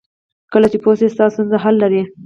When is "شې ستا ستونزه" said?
0.99-1.57